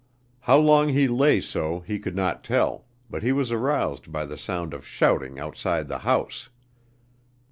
[0.39, 4.35] How long he lay so he could not tell, but he was aroused by the
[4.35, 6.49] sound of shouting outside the house.